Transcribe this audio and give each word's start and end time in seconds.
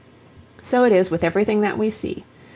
So 0.63 0.83
it 0.83 0.93
is 0.93 1.11
with 1.11 1.23
everything 1.23 1.61
that 1.61 1.77
we 1.77 1.91
see. 1.91 2.25